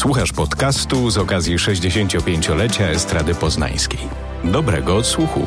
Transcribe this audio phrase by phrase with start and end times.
[0.00, 4.00] Słuchasz podcastu z okazji 65-lecia Estrady Poznańskiej.
[4.44, 5.46] Dobrego odsłuchu.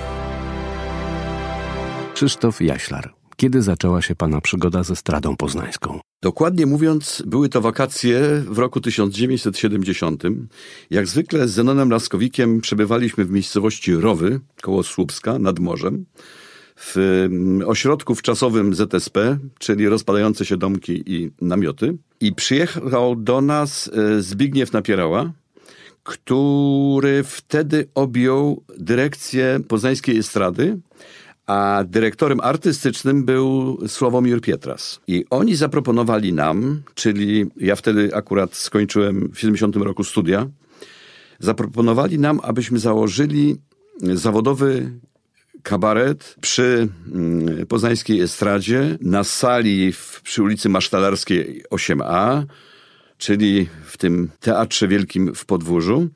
[2.14, 3.14] Krzysztof Jaślar.
[3.36, 6.00] Kiedy zaczęła się Pana przygoda ze Stradą Poznańską?
[6.22, 10.24] Dokładnie mówiąc, były to wakacje w roku 1970.
[10.90, 16.06] Jak zwykle z Zenonem Laskowikiem przebywaliśmy w miejscowości Rowy, koło Słupska, nad morzem,
[16.86, 21.98] w mm, ośrodku wczasowym ZSP, czyli rozpadające się domki i namioty.
[22.22, 25.32] I przyjechał do nas e, Zbigniew Napierała,
[26.04, 30.80] który wtedy objął dyrekcję poznańskiej estrady,
[31.48, 35.00] a dyrektorem artystycznym był Sławomir Pietras.
[35.08, 40.48] I oni zaproponowali nam, czyli ja wtedy akurat skończyłem w 70 roku studia,
[41.40, 43.58] zaproponowali nam, abyśmy założyli
[44.02, 44.92] zawodowy
[45.64, 52.44] kabaret przy mm, poznańskiej estradzie na sali w, przy ulicy Masztalarskiej 8a,
[53.18, 56.08] czyli w tym Teatrze Wielkim w Podwórzu.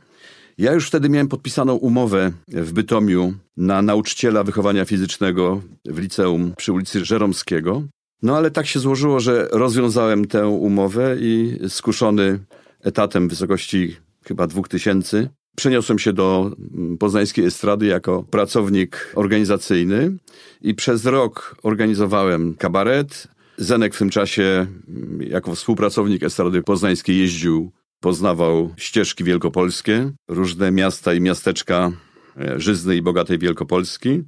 [0.58, 6.74] Ja już wtedy miałem podpisaną umowę w Bytomiu na nauczyciela wychowania fizycznego w liceum przy
[6.74, 7.84] ulicy Żeromskiego.
[8.22, 12.40] No ale tak się złożyło, że rozwiązałem tę umowę i skuszony
[12.84, 13.96] etatem w wysokości
[14.26, 20.18] chyba dwóch tysięcy, przeniosłem się do mm, poznańskiej estrady jako pracownik organizacyjny
[20.62, 23.28] i przez rok organizowałem kabaret.
[23.58, 31.14] Zenek w tym czasie mm, jako współpracownik estrady poznańskiej jeździł Poznawał ścieżki wielkopolskie, różne miasta
[31.14, 31.92] i miasteczka
[32.38, 34.24] e, żyznej i bogatej Wielkopolski.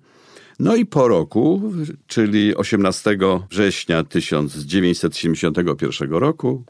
[0.59, 1.73] No i po roku,
[2.08, 3.17] czyli 18
[3.49, 6.64] września 1971 roku,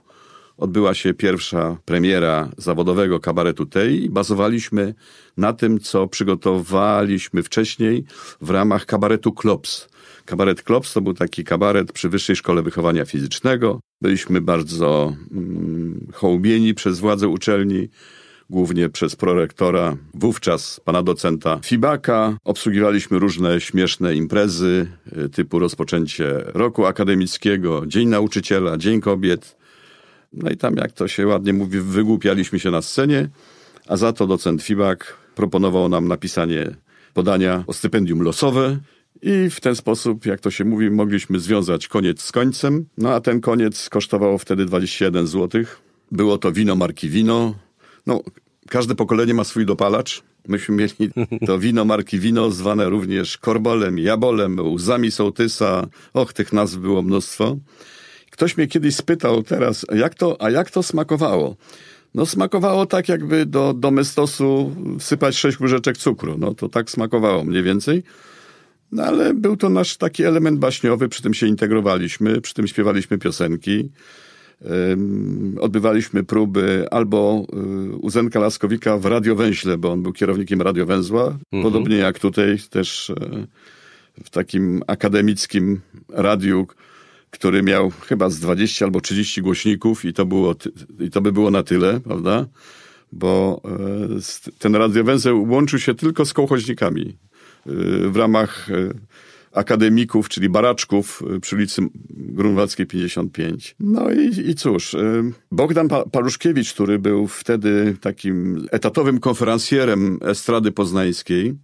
[0.59, 4.93] odbyła się pierwsza premiera zawodowego kabaretu tej i bazowaliśmy
[5.37, 8.05] na tym, co przygotowaliśmy wcześniej
[8.41, 9.89] w ramach kabaretu Klops.
[10.25, 13.79] Kabaret Klops to był taki kabaret przy Wyższej Szkole Wychowania Fizycznego.
[14.01, 17.89] Byliśmy bardzo mm, przez władze uczelni,
[18.49, 22.37] głównie przez prorektora, wówczas pana docenta Fibaka.
[22.43, 24.87] Obsługiwaliśmy różne śmieszne imprezy,
[25.25, 29.59] y, typu rozpoczęcie roku akademickiego, Dzień Nauczyciela, Dzień Kobiet.
[30.33, 33.29] No i tam, jak to się ładnie mówi, wygłupialiśmy się na scenie,
[33.87, 36.75] a za to docent Fibak proponował nam napisanie
[37.13, 38.77] podania o stypendium losowe
[39.21, 42.85] i w ten sposób, jak to się mówi, mogliśmy związać koniec z końcem.
[42.97, 45.63] No a ten koniec kosztował wtedy 21 zł.
[46.11, 47.55] Było to wino marki Wino.
[48.07, 48.21] No,
[48.69, 50.23] każde pokolenie ma swój dopalacz.
[50.47, 51.11] Myśmy mieli
[51.47, 55.87] to wino marki Wino, zwane również korbolem, jabolem, łzami sołtysa.
[56.13, 57.57] Och, tych nazw było mnóstwo.
[58.31, 61.55] Ktoś mnie kiedyś spytał teraz, jak to, a jak to smakowało?
[62.15, 66.37] No smakowało tak, jakby do, do mestosu wsypać sześć łyżeczek cukru.
[66.37, 68.03] No to tak smakowało mniej więcej.
[68.91, 73.17] No ale był to nasz taki element baśniowy, przy tym się integrowaliśmy, przy tym śpiewaliśmy
[73.17, 73.89] piosenki.
[75.61, 77.45] odbywaliśmy próby albo
[77.93, 81.63] y, u Zenka Laskowika w Radiowęźle, bo on był kierownikiem Radiowęzła, mhm.
[81.63, 83.15] podobnie jak tutaj też e,
[84.23, 86.67] w takim akademickim radiu,
[87.29, 90.55] który miał chyba z 20 albo 30 głośników i to, było,
[90.99, 92.45] i to by było na tyle, prawda?
[93.11, 97.17] Bo e, ten radiowęzeł łączył się tylko z kołchoźnikami
[98.09, 98.93] w ramach e,
[99.51, 103.75] akademików, czyli baraczków e, przy ulicy Grunwaldzkiej 55.
[103.79, 111.55] No i, i cóż, e, Bogdan Paluszkiewicz, który był wtedy takim etatowym konferencjerem Estrady Poznańskiej,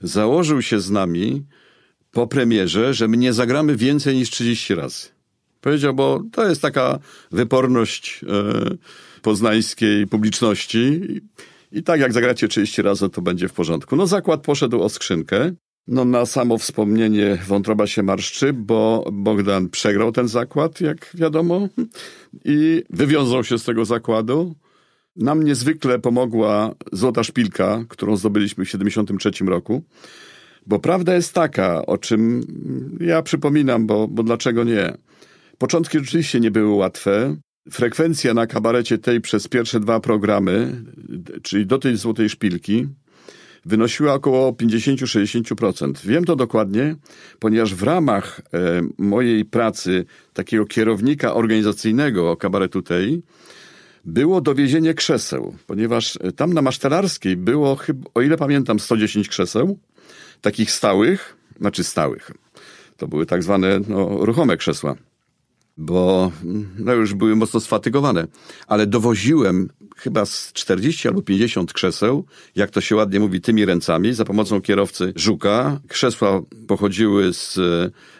[0.00, 1.44] założył się z nami
[2.14, 5.08] po premierze, że my nie zagramy więcej niż 30 razy.
[5.60, 6.98] Powiedział, bo to jest taka
[7.32, 8.20] wyporność
[9.22, 11.00] poznańskiej publiczności
[11.72, 13.96] i tak jak zagracie 30 razy, to będzie w porządku.
[13.96, 15.52] No zakład poszedł o skrzynkę.
[15.88, 21.68] No na samo wspomnienie wątroba się marszczy, bo Bogdan przegrał ten zakład, jak wiadomo,
[22.44, 24.54] i wywiązał się z tego zakładu.
[25.16, 29.82] Nam niezwykle pomogła złota szpilka, którą zdobyliśmy w 73 roku.
[30.66, 32.40] Bo prawda jest taka, o czym
[33.00, 34.94] ja przypominam, bo, bo dlaczego nie?
[35.58, 37.36] Początki rzeczywiście nie były łatwe.
[37.70, 40.82] Frekwencja na kabarecie tej przez pierwsze dwa programy,
[41.42, 42.86] czyli do tej złotej szpilki,
[43.66, 45.92] wynosiła około 50-60%.
[46.06, 46.96] Wiem to dokładnie,
[47.38, 53.22] ponieważ w ramach e, mojej pracy takiego kierownika organizacyjnego kabaretu tej
[54.04, 57.78] było dowiezienie krzeseł, ponieważ e, tam na Masztelarskiej było,
[58.14, 59.78] o ile pamiętam, 110 krzeseł,
[60.40, 62.30] takich stałych, znaczy stałych.
[62.96, 64.96] To były tak zwane no, ruchome krzesła
[65.76, 66.32] bo
[66.78, 68.26] no już były mocno sfatygowane.
[68.66, 72.24] Ale dowoziłem chyba z 40 albo 50 krzeseł,
[72.56, 75.80] jak to się ładnie mówi, tymi ręcami, za pomocą kierowcy Żuka.
[75.88, 77.58] Krzesła pochodziły z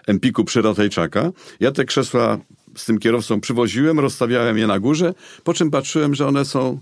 [0.07, 1.33] Empiku Przyrotajczaka.
[1.61, 2.39] Ja te krzesła
[2.77, 5.15] z tym kierowcą przywoziłem, rozstawiałem je na górze,
[5.45, 6.81] po czym patrzyłem, że one są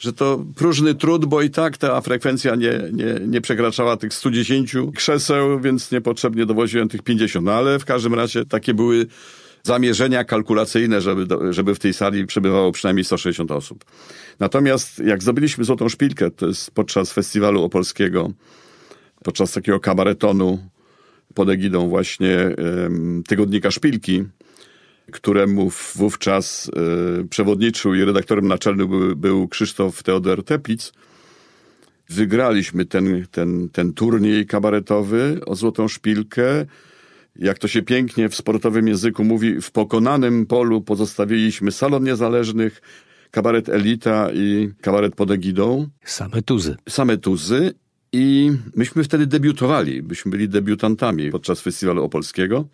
[0.00, 4.74] że to próżny trud, bo i tak ta frekwencja nie, nie, nie przekraczała tych 110
[4.94, 7.46] krzeseł, więc niepotrzebnie dowoziłem tych 50.
[7.46, 9.06] No ale w każdym razie takie były
[9.62, 13.84] zamierzenia kalkulacyjne, żeby, żeby w tej sali przebywało przynajmniej 160 osób.
[14.38, 18.30] Natomiast jak zdobyliśmy Złotą Szpilkę, to jest podczas festiwalu opolskiego,
[19.24, 20.58] podczas takiego kabaretonu
[21.34, 22.56] pod egidą właśnie
[23.26, 24.24] Tygodnika Szpilki,
[25.10, 26.70] któremu wówczas
[27.22, 30.92] y, przewodniczył i redaktorem naczelnym był, był Krzysztof Teodor Teplic.
[32.08, 36.66] Wygraliśmy ten, ten, ten turniej kabaretowy o Złotą Szpilkę.
[37.36, 42.82] Jak to się pięknie w sportowym języku mówi, w pokonanym polu pozostawiliśmy salon niezależnych,
[43.30, 45.88] kabaret Elita i kabaret pod egidą.
[46.04, 46.76] Same tuzy.
[46.88, 47.74] Same tuzy.
[48.12, 50.02] I myśmy wtedy debiutowali.
[50.02, 52.68] Byśmy byli debiutantami podczas festiwalu opolskiego.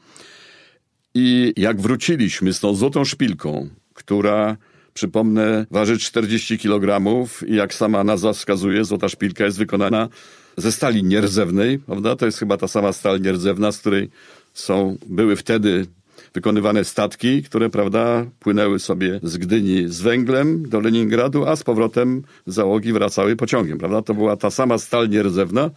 [1.18, 4.56] I jak wróciliśmy z tą złotą szpilką, która
[4.94, 7.02] przypomnę, waży 40 kg
[7.46, 10.08] i jak sama nazwa wskazuje, złota szpilka jest wykonana
[10.56, 12.16] ze stali nierdzewnej, prawda?
[12.16, 14.10] To jest chyba ta sama stal nierdzewna, z której
[14.54, 15.86] są, były wtedy
[16.34, 22.22] wykonywane statki, które, prawda, płynęły sobie z Gdyni z węglem do Leningradu, a z powrotem
[22.46, 24.02] załogi wracały pociągiem, prawda?
[24.02, 25.70] To była ta sama stal nierdzewna,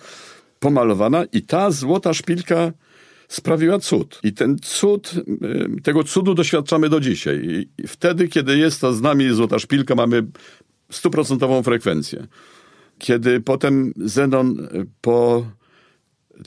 [0.59, 2.71] pomalowana i ta złota szpilka
[3.29, 4.19] sprawiła cud.
[4.23, 5.13] I ten cud,
[5.77, 7.67] y, tego cudu doświadczamy do dzisiaj.
[7.77, 10.23] I wtedy, kiedy jest to z nami złota szpilka, mamy
[10.91, 12.27] stuprocentową frekwencję.
[12.97, 15.45] Kiedy potem Zenon y, po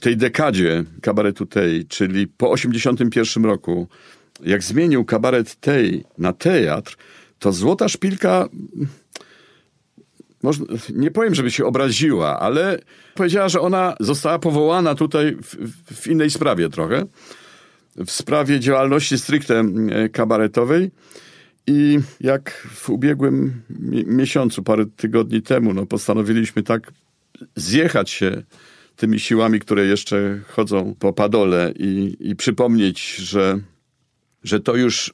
[0.01, 3.87] tej dekadzie kabaretu tej, czyli po 81 roku,
[4.45, 6.97] jak zmienił kabaret tej na teatr,
[7.39, 8.49] to Złota Szpilka
[10.43, 12.79] można, nie powiem, żeby się obraziła, ale
[13.15, 15.55] powiedziała, że ona została powołana tutaj w,
[16.01, 17.05] w innej sprawie trochę.
[17.95, 19.63] W sprawie działalności stricte
[20.11, 20.91] kabaretowej.
[21.67, 23.61] I jak w ubiegłym
[24.05, 26.91] miesiącu, parę tygodni temu, no, postanowiliśmy tak
[27.55, 28.43] zjechać się
[28.95, 33.59] tymi siłami, które jeszcze chodzą po padole i, i przypomnieć, że,
[34.43, 35.13] że to już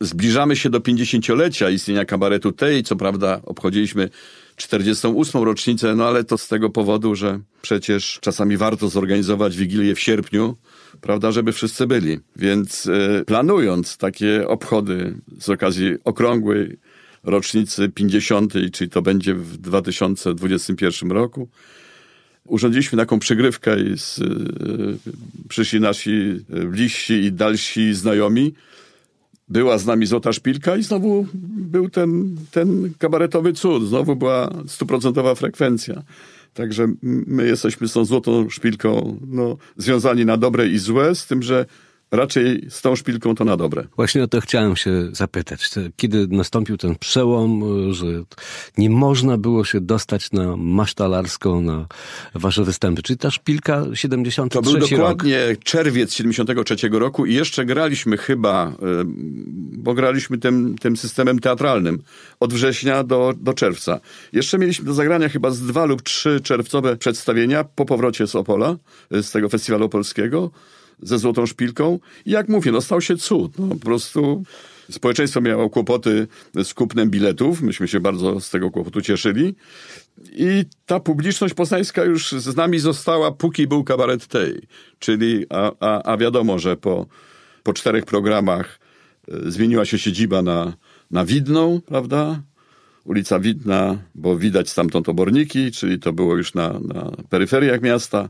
[0.00, 4.10] zbliżamy się do 50-lecia istnienia kabaretu tej, co prawda obchodziliśmy
[4.56, 5.42] 48.
[5.42, 10.56] rocznicę, no ale to z tego powodu, że przecież czasami warto zorganizować Wigilię w sierpniu,
[11.00, 12.18] prawda, żeby wszyscy byli.
[12.36, 16.78] Więc y, planując takie obchody z okazji okrągłej
[17.24, 21.48] rocznicy 50., czyli to będzie w 2021 roku,
[22.44, 24.24] urządziliśmy taką przygrywkę i z, y,
[25.48, 28.54] przyszli nasi bliżsi i dalsi znajomi,
[29.48, 31.26] była z nami Złota Szpilka i znowu
[31.56, 33.88] był ten, ten kabaretowy cud.
[33.88, 36.02] Znowu była stuprocentowa frekwencja.
[36.54, 41.42] Także my jesteśmy z tą Złotą Szpilką no, związani na dobre i złe, z tym,
[41.42, 41.66] że
[42.16, 43.86] raczej z tą szpilką to na dobre.
[43.96, 45.70] Właśnie o to chciałem się zapytać.
[45.96, 47.62] Kiedy nastąpił ten przełom,
[47.92, 48.06] że
[48.78, 51.86] nie można było się dostać na masztalarską, na
[52.34, 55.58] wasze występy, czyli ta szpilka 73 To był dokładnie rok.
[55.64, 58.72] czerwiec 73 roku i jeszcze graliśmy chyba, e,
[59.72, 62.02] bo graliśmy tym, tym systemem teatralnym
[62.40, 64.00] od września do, do czerwca.
[64.32, 68.76] Jeszcze mieliśmy do zagrania chyba z dwa lub trzy czerwcowe przedstawienia po powrocie z Opola,
[69.10, 70.50] e, z tego festiwalu polskiego
[71.04, 71.98] ze złotą szpilką.
[72.26, 73.58] I jak mówię, no stał się cud.
[73.58, 74.42] No, po prostu
[74.90, 76.26] społeczeństwo miało kłopoty
[76.64, 77.62] z kupnem biletów.
[77.62, 79.54] Myśmy się bardzo z tego kłopotu cieszyli.
[80.32, 84.62] I ta publiczność poznańska już z nami została, póki był kabaret tej.
[84.98, 87.06] Czyli, a, a, a wiadomo, że po,
[87.62, 88.78] po czterech programach
[89.28, 90.72] e, zmieniła się siedziba na,
[91.10, 92.42] na Widną, prawda?
[93.04, 98.28] Ulica Widna, bo widać stamtąd oborniki, czyli to było już na, na peryferiach miasta.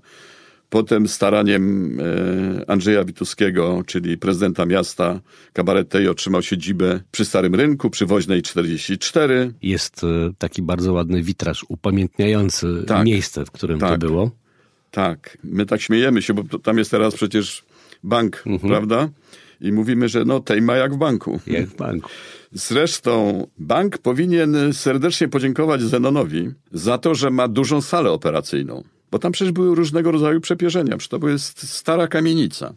[0.75, 5.21] Potem staraniem e, Andrzeja Wituskiego, czyli prezydenta miasta,
[5.53, 9.53] kabaret tej otrzymał siedzibę przy Starym Rynku, przy Woźnej 44.
[9.63, 14.31] Jest e, taki bardzo ładny witraż upamiętniający tak, miejsce, w którym tak, to było.
[14.91, 17.65] Tak, my tak śmiejemy się, bo tam jest teraz przecież
[18.03, 18.73] bank, mhm.
[18.73, 19.09] prawda?
[19.61, 21.41] I mówimy, że no tej ma jak w banku.
[21.47, 22.11] Jak w banku.
[22.53, 28.85] Zresztą bank powinien serdecznie podziękować Zenonowi za to, że ma dużą salę operacyjną.
[29.15, 32.75] Bo tam przecież były różnego rodzaju przepierzenia, przecież to jest stara kamienica.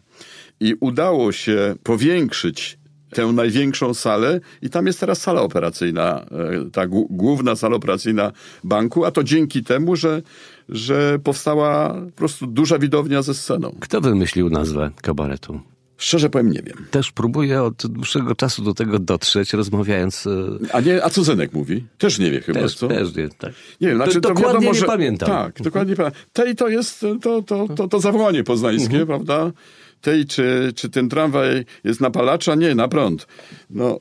[0.60, 2.78] I udało się powiększyć
[3.10, 6.26] tę największą salę i tam jest teraz sala operacyjna,
[6.66, 8.32] e, ta główna sala operacyjna
[8.64, 10.22] banku, a to dzięki temu, że,
[10.68, 13.76] że powstała po prostu duża widownia ze sceną.
[13.80, 15.60] Kto wymyślił nazwę kabaretu?
[15.98, 16.86] Szczerze powiem, nie wiem.
[16.90, 20.26] Też próbuję od dłuższego czasu do tego dotrzeć, rozmawiając...
[20.26, 20.30] E,
[20.72, 21.84] A nie, a co Zenek mówi?
[21.98, 22.88] Też nie wie chyba, też, co?
[22.88, 23.52] Też nie, tak.
[23.80, 25.28] Nie znaczy to, to dokładnie wiadomo, że, nie pamiętam.
[25.28, 26.22] Tak, dokładnie pamiętam.
[26.32, 29.06] Tej to jest to, to, to, to zawołanie poznańskie, mhm.
[29.06, 29.52] prawda?
[30.00, 32.54] tej, czy, czy ten tramwaj jest na palacza?
[32.54, 33.26] Nie, na prąd.
[33.70, 34.00] No,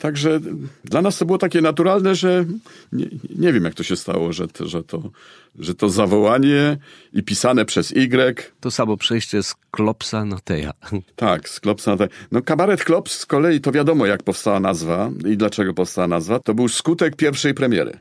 [0.00, 0.40] Także
[0.84, 2.44] dla nas to było takie naturalne, że
[2.92, 5.10] nie, nie wiem, jak to się stało, że, to, że, to,
[5.58, 6.78] że to zawołanie
[7.12, 8.52] i pisane przez Y.
[8.60, 10.72] To samo przejście z Klopsa na Teja.
[11.16, 12.10] Tak, z Klopsa na Teja.
[12.32, 16.38] No kabaret Klops z kolei to wiadomo, jak powstała nazwa i dlaczego powstała nazwa.
[16.38, 17.98] To był skutek pierwszej premiery.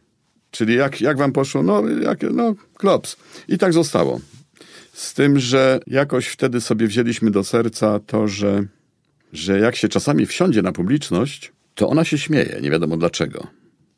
[0.51, 1.63] Czyli jak, jak wam poszło?
[1.63, 3.17] No, jak, no, Klops.
[3.47, 4.19] I tak zostało.
[4.93, 8.63] Z tym, że jakoś wtedy sobie wzięliśmy do serca to, że,
[9.33, 13.47] że jak się czasami wsiądzie na publiczność, to ona się śmieje, nie wiadomo dlaczego.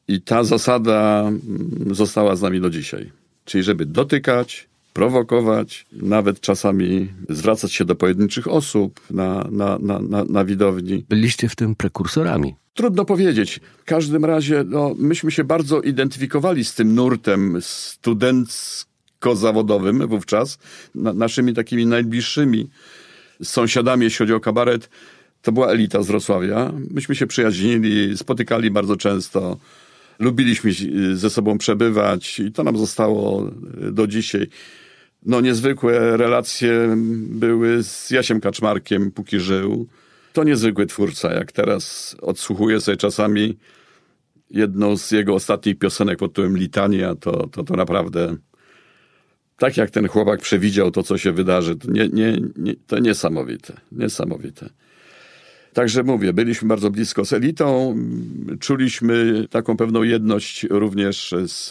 [0.08, 3.12] I ta zasada mm, została z nami do dzisiaj.
[3.46, 10.24] Czyli żeby dotykać, prowokować, nawet czasami zwracać się do pojedynczych osób na, na, na, na,
[10.24, 11.06] na widowni.
[11.10, 12.56] Byliście w tym prekursorami.
[12.74, 13.60] Trudno powiedzieć.
[13.78, 20.58] W każdym razie no, myśmy się bardzo identyfikowali z tym nurtem studencko-zawodowym wówczas.
[20.96, 22.70] Na, naszymi takimi najbliższymi
[23.44, 24.90] sąsiadami, jeśli chodzi o kabaret,
[25.42, 26.74] to była elita z Wrocławia.
[26.92, 29.58] Myśmy się przyjaźnili, spotykali bardzo często.
[30.20, 30.72] Lubiliśmy
[31.14, 33.52] ze sobą przebywać i to nam zostało
[33.92, 34.48] do dzisiaj.
[35.26, 39.88] No, niezwykłe relacje były z Jasiem Kaczmarkiem, póki żył.
[40.34, 43.58] To niezwykły twórca, jak teraz odsłuchuję sobie czasami
[44.50, 48.36] jedną z jego ostatnich piosenek pod tytułem Litania, to, to, to naprawdę
[49.58, 53.74] tak jak ten chłopak przewidział to, co się wydarzy, to, nie, nie, nie, to niesamowite,
[53.92, 54.70] niesamowite.
[55.74, 57.96] Także mówię, byliśmy bardzo blisko z elitą,
[58.60, 61.70] czuliśmy taką pewną jedność również z,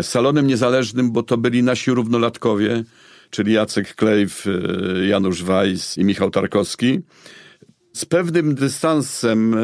[0.00, 2.84] z Salonem Niezależnym, bo to byli nasi równolatkowie,
[3.30, 7.00] czyli Jacek Klejw, e, Janusz Weiss i Michał Tarkowski.
[7.92, 9.56] Z pewnym dystansem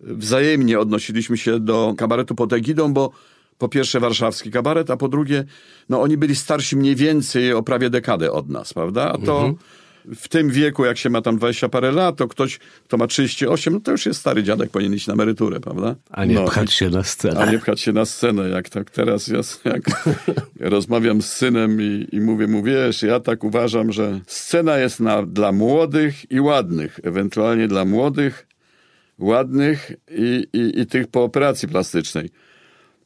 [0.00, 3.10] wzajemnie odnosiliśmy się do kabaretu pod egidą, bo
[3.58, 5.44] po pierwsze warszawski kabaret, a po drugie,
[5.88, 9.12] no oni byli starsi mniej więcej o prawie dekadę od nas, prawda?
[9.12, 9.54] A to mhm
[10.16, 13.74] w tym wieku, jak się ma tam 20 parę lat, to ktoś, kto ma 38,
[13.74, 15.96] no to już jest stary dziadek, powinien iść na emeryturę, prawda?
[16.10, 17.40] A nie no, pchać się na scenę.
[17.40, 19.82] A nie pchać się na scenę, jak tak teraz ja, jak
[20.60, 25.22] rozmawiam z synem i, i mówię mu, wiesz, ja tak uważam, że scena jest na,
[25.22, 28.46] dla młodych i ładnych, ewentualnie dla młodych,
[29.18, 32.30] ładnych i, i, i tych po operacji plastycznej.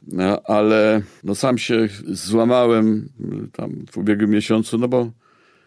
[0.07, 3.09] No, ale no, sam się złamałem
[3.53, 5.11] tam w ubiegłym miesiącu, no bo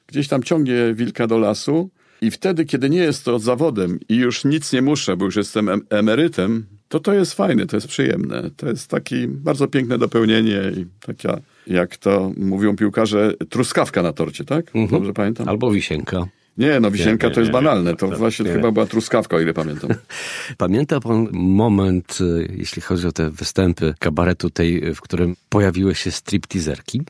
[0.08, 1.90] gdzieś tam ciągnie wilka do lasu
[2.22, 5.70] i wtedy, kiedy nie jest to zawodem i już nic nie muszę, bo już jestem
[5.90, 8.50] emerytem, to to jest fajne, to jest przyjemne.
[8.58, 14.46] To jest takie bardzo piękne dopełnienie i taka, jak to mówią piłkarze, truskawka na torcie,
[14.46, 14.66] tak?
[14.66, 14.88] Mhm.
[14.88, 15.50] Dobrze pamiętam?
[15.50, 16.28] Albo wisienka.
[16.58, 17.96] Nie, no wisienka nie, nie, to jest nie, banalne.
[17.96, 19.90] To właśnie chyba była truskawka, o ile pamiętam.
[20.58, 26.12] Pamięta pan moment, y, jeśli chodzi o te występy kabaretu tej, w którym pojawiły się
[26.12, 27.02] stripteaserki?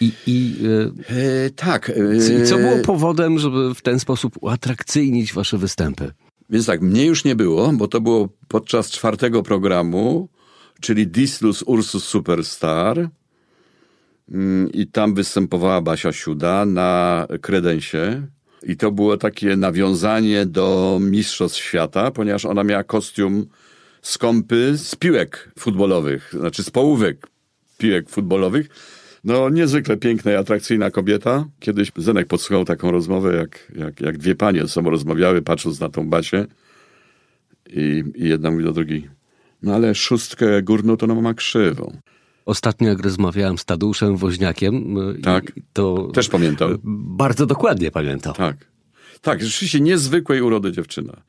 [0.00, 0.56] I, i
[1.08, 1.90] e, tak.
[1.90, 6.12] E, co było powodem, żeby w ten sposób uatrakcyjnić wasze występy?
[6.50, 10.28] Więc tak, mnie już nie było, bo to było podczas czwartego programu,
[10.80, 13.08] czyli Dislus Ursus Superstar.
[14.30, 18.26] Mm, I tam występowała Basia Siuda na kredensie.
[18.62, 23.46] I to było takie nawiązanie do Mistrzostw Świata, ponieważ ona miała kostium
[24.02, 27.26] skąpy z piłek futbolowych, znaczy z połówek
[27.78, 28.68] piłek futbolowych.
[29.24, 31.44] No, niezwykle piękna i atrakcyjna kobieta.
[31.60, 35.88] Kiedyś Zenek podsłuchał taką rozmowę, jak, jak, jak dwie panie ze sobą rozmawiały, patrząc na
[35.88, 36.46] tą Basię.
[37.66, 39.10] I, I jedna mówi do drugiej,
[39.62, 41.96] no ale szóstkę górną to ona ma krzywą.
[42.46, 46.78] Ostatnio, jak rozmawiałem z Tadeuszem Woźniakiem, tak, to też pamiętam.
[47.16, 48.34] Bardzo dokładnie pamiętam.
[48.34, 48.56] Tak.
[49.20, 51.22] Tak, rzeczywiście niezwykłej urody dziewczyna.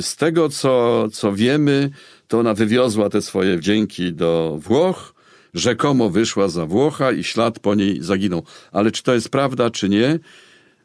[0.00, 1.90] Z tego, co, co wiemy,
[2.28, 5.13] to ona wywiozła te swoje wdzięki do Włoch,
[5.54, 8.42] rzekomo wyszła za Włocha i ślad po niej zaginął.
[8.72, 10.18] Ale czy to jest prawda, czy nie?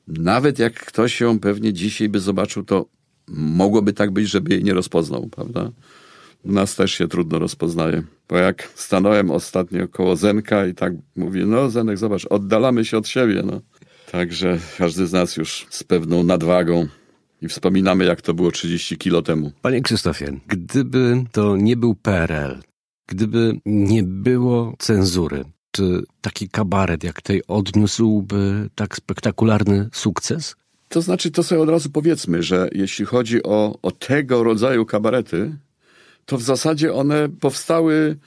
[0.07, 2.85] Nawet jak ktoś ją pewnie dzisiaj by zobaczył, to
[3.27, 5.71] mogłoby tak być, żeby jej nie rozpoznał, prawda?
[6.43, 8.03] U nas też się trudno rozpoznaje.
[8.29, 13.07] Bo jak stanąłem ostatnio koło Zenka i tak mówi, no Zenek, zobacz, oddalamy się od
[13.07, 13.61] siebie, no.
[14.11, 16.87] Także każdy z nas już z pewną nadwagą
[17.41, 19.51] i wspominamy, jak to było 30 kilo temu.
[19.61, 22.59] Panie Krzysztofie, gdyby to nie był PRL,
[23.09, 30.55] Gdyby nie było cenzury, czy taki kabaret jak tej odniósłby tak spektakularny sukces?
[30.89, 35.55] To znaczy, to sobie od razu powiedzmy, że jeśli chodzi o, o tego rodzaju kabarety,
[36.25, 38.17] to w zasadzie one powstały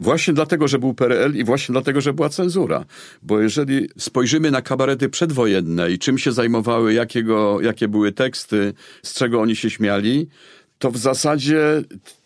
[0.00, 2.84] Właśnie dlatego, że był PRL i właśnie dlatego, że była cenzura.
[3.22, 9.14] Bo jeżeli spojrzymy na kabarety przedwojenne i czym się zajmowały, jakiego, jakie były teksty, z
[9.14, 10.28] czego oni się śmiali,
[10.78, 11.82] to w zasadzie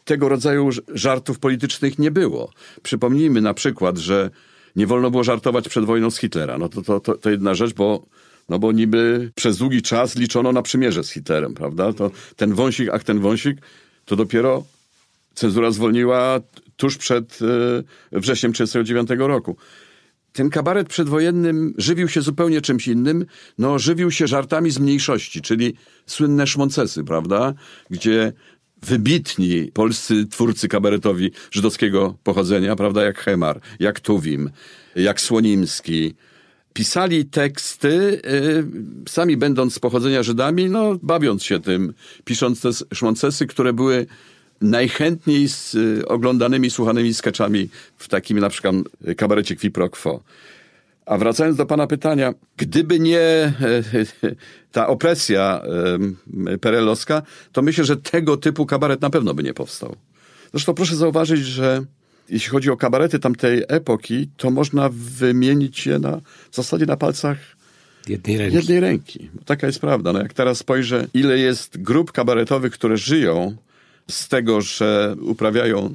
[0.08, 2.50] tego rodzaju żartów politycznych nie było.
[2.82, 4.30] Przypomnijmy na przykład, że
[4.76, 6.58] nie wolno było żartować przed wojną z Hitlera.
[6.58, 8.06] No to, to, to, to jedna rzecz, bo
[8.48, 11.92] No bo niby przez długi czas liczono na przymierze z Hitlerem, prawda?
[11.92, 13.58] To ten wąsik, ach ten wąsik,
[14.04, 14.64] to dopiero
[15.34, 16.40] cenzura zwolniła
[16.76, 17.38] tuż przed
[18.12, 19.56] e, wrześniem 1939 roku.
[20.32, 23.26] Ten kabaret przedwojennym żywił się zupełnie czymś innym.
[23.58, 25.74] No, żywił się żartami z mniejszości, czyli
[26.06, 27.54] słynne szmoncesy, prawda?
[27.90, 28.32] Gdzie
[28.82, 34.50] wybitni polscy twórcy kabaretowi żydowskiego pochodzenia, prawda, jak Hemar, jak Tuwim,
[34.96, 36.14] jak Słonimski,
[36.72, 38.64] pisali teksty, y,
[39.08, 41.94] sami będąc z pochodzenia Żydami, no, bawiąc się tym,
[42.24, 44.06] pisząc te szmoncesy, które były
[44.60, 48.74] najchętniej z y, oglądanymi, słuchanymi skeczami w takim na przykład
[49.16, 50.22] kabarecie Qui Pro Quo.
[51.08, 53.52] A wracając do pana pytania, gdyby nie
[54.72, 55.62] ta opresja
[56.60, 57.22] perelowska,
[57.52, 59.96] to myślę, że tego typu kabaret na pewno by nie powstał.
[60.50, 61.84] Zresztą proszę zauważyć, że
[62.28, 67.38] jeśli chodzi o kabarety tamtej epoki, to można wymienić je na, w zasadzie na palcach
[68.08, 68.56] jednej ręki.
[68.56, 69.30] Jednej ręki.
[69.44, 70.12] Taka jest prawda.
[70.12, 73.56] No jak teraz spojrzę, ile jest grup kabaretowych, które żyją
[74.10, 75.94] z tego, że uprawiają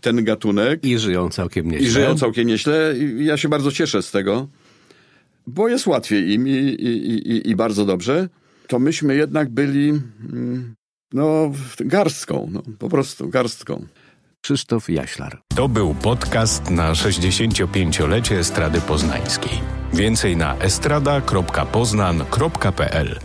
[0.00, 0.84] ten gatunek.
[0.84, 1.86] I żyją całkiem nieźle.
[1.86, 2.94] I żyją całkiem nieźle.
[2.98, 4.48] I ja się bardzo cieszę z tego,
[5.46, 8.28] bo jest łatwiej im i, i, i, i bardzo dobrze.
[8.66, 10.74] To myśmy jednak byli mm,
[11.12, 13.86] no, garstką, no, po prostu garstką.
[14.42, 15.42] Krzysztof Jaślar.
[15.56, 19.52] To był podcast na 65-lecie Estrady Poznańskiej.
[19.92, 23.20] Więcej na estrada.poznan.pl